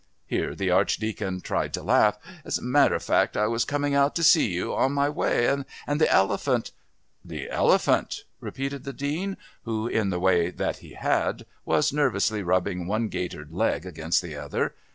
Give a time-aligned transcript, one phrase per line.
[0.25, 2.17] Here the Archdeacon tried to laugh.
[2.43, 5.65] "As a matter of fact, I was coming out to see you...on my way...and
[6.01, 6.71] the elephant..."
[7.23, 12.87] "The elephant?" repeated the Dean, who, in the way that he had, was nervously rubbing
[12.87, 14.73] one gaitered leg against the other.